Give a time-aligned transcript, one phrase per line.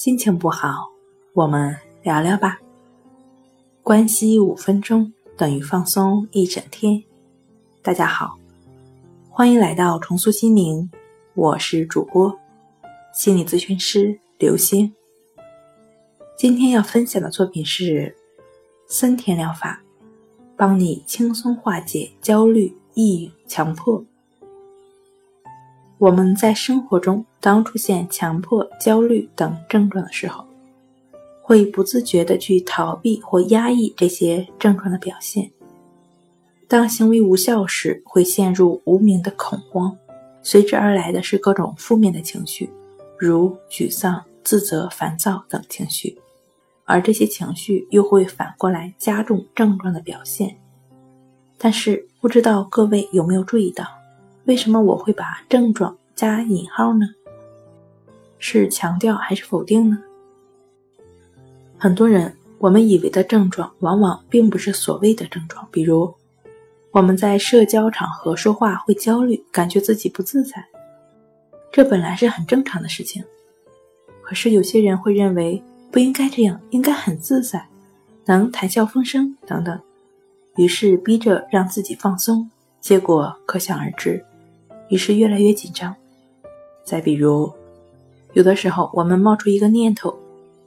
[0.00, 0.90] 心情不好，
[1.34, 2.58] 我们聊聊吧。
[3.82, 7.04] 关系五分钟等于放松一整天。
[7.82, 8.38] 大家好，
[9.28, 10.90] 欢迎来到重塑心灵，
[11.34, 12.34] 我是主播
[13.12, 14.90] 心理咨询师刘星。
[16.34, 18.16] 今天要分享的作品是
[18.88, 19.82] 森田疗法，
[20.56, 24.02] 帮你轻松化解焦虑、抑郁、强迫。
[25.98, 30.44] 我们在生活中，当出现强迫、焦虑等症状的时候，
[31.42, 35.50] 会不自觉地去逃避或压抑这些症状的表现。
[36.66, 39.96] 当行为无效时，会陷入无名的恐慌，
[40.42, 42.70] 随之而来的是各种负面的情绪，
[43.18, 46.16] 如沮丧、自责、烦躁等情绪，
[46.84, 50.56] 而这些情绪又会反过来加重症状的表现。
[51.58, 53.84] 但是，不知道各位有没有注意到？
[54.44, 57.06] 为什么我会把症状加引号呢？
[58.40, 59.96] 是强调还是否定呢？
[61.78, 65.66] 很多人，我们以为的症状，往往并不是所谓的症状。
[65.70, 66.12] 比如，
[66.90, 70.64] 我们在社交场合说话会焦虑，感觉自己不自在，
[71.70, 73.22] 这本来是很正常的事情。
[74.22, 77.66] 可是有些人会认为不应该这样，应该很自在，
[78.24, 79.80] 能谈笑风生等等，
[80.56, 84.24] 于是逼着让自己放松，结果可想而知。
[84.88, 85.94] 于是越来越紧张。
[86.84, 87.52] 再比如，
[88.32, 90.18] 有的时候我们冒出一个念头，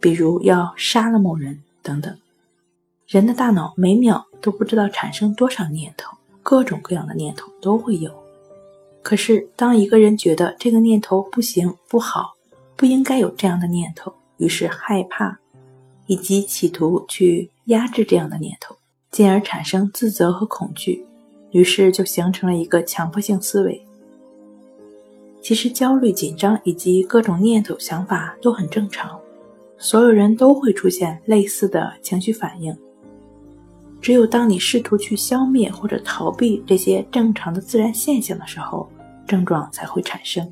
[0.00, 2.16] 比如要杀了某人等等。
[3.06, 8.10] 人的大脑每秒都不知道产生多少念头，各种各样的念头都会有。
[9.02, 12.34] 可是当一个人觉得这个念头不行、不好，
[12.76, 15.38] 不应该有这样的念头，于是害怕，
[16.06, 18.76] 以及企图去压制这样的念头，
[19.10, 21.04] 进而产生自责和恐惧，
[21.50, 23.84] 于是就形成了一个强迫性思维。
[25.42, 29.20] 其实焦虑、紧张以及各种念头、想法都很正常，
[29.76, 32.74] 所有人都会出现类似的情绪反应。
[34.00, 38.88] 只有当你试图去消灭或者逃避这些正常的自然现象的时候，
[39.26, 40.48] 症状才会产生。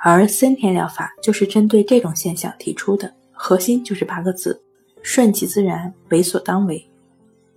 [0.00, 4.58] 而森田疗法就是针对这种现象提出的，核心就是八个字：
[5.02, 6.82] 顺其自然，为所当为。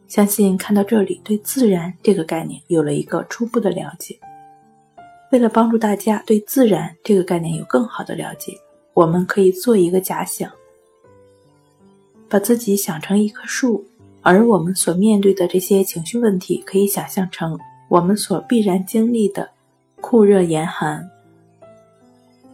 [0.07, 4.19] 相信看到这里，对自然这个概念有了一个初步的了解。
[5.31, 8.57] 为了帮助大家对自然这个概念有更好的了解，
[8.93, 10.51] 我们可以做一个假想，
[12.27, 13.85] 把自己想成一棵树，
[14.21, 19.49] 而我们所面对的这些情绪问题，可以想象成我们所必然经历的
[20.01, 21.09] 酷热严寒。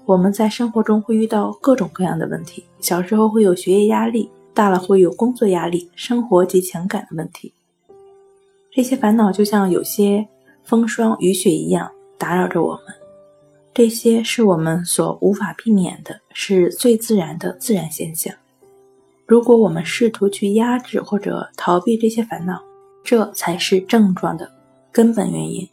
[0.06, 7.52] 我们在生活中会遇到各种各样的问题，小时候会有学业压力，大了会有工作压力、生活及情感的问题。
[8.72, 10.28] 这些烦恼就像有些
[10.64, 11.90] 风霜雨雪一样。
[12.18, 12.84] 打扰着我们，
[13.74, 18.34] 这些是我们所无法避免的，是最自然的自然现象。
[19.26, 22.62] 如果我们试图去压制或者逃避这些烦恼，
[23.04, 24.50] 这才是症状的
[24.92, 25.68] 根本原因。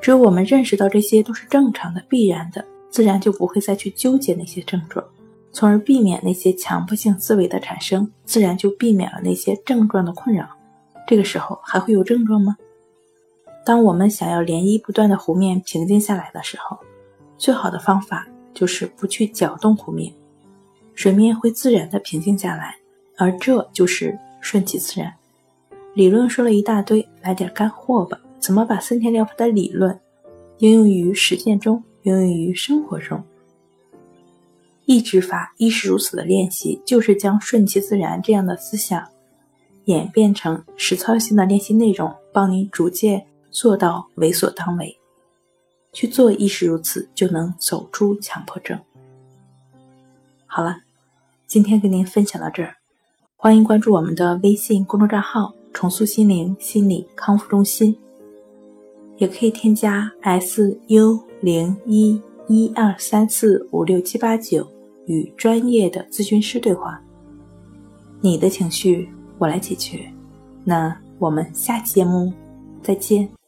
[0.00, 5.04] 只有我们认识到这些都是正常的、必然的，自然就不会再去纠结那些症状，
[5.52, 10.48] 从而避免那些强迫性思维的产生，自然就避免了那些症状的困扰。
[11.06, 12.56] 这个时候还会有症状吗？
[13.64, 16.78] 当我们想要涟漪不断的湖面平静下来的时候，
[17.36, 20.12] 最好的方法就是不去搅动湖面，
[20.94, 22.76] 水面会自然的平静下来，
[23.16, 25.12] 而这就是顺其自然。
[25.94, 28.20] 理论说了一大堆，来点干货吧。
[28.38, 30.00] 怎么把森田疗法的理论
[30.58, 33.22] 应用于实践中，应用于生活中？
[34.86, 39.06] 意志法亦是如此的练习，就是将顺其自然这样的思想
[39.84, 43.26] 演变成实操性的练习内容，帮你逐渐。
[43.50, 44.98] 做到为所当为，
[45.92, 48.78] 去做亦是如此，就能走出强迫症。
[50.46, 50.78] 好了，
[51.46, 52.76] 今天跟您分享到这儿，
[53.36, 57.96] 欢迎关注我们的微信公众账号“重塑心灵心理康复中心”，
[59.18, 64.66] 也可以添加 “s u 零一一二三四五六七八九”
[65.06, 67.00] 与专业的咨询师对话。
[68.20, 69.08] 你的情绪
[69.38, 70.12] 我来解决。
[70.62, 72.32] 那我们下期节目
[72.82, 73.39] 再见。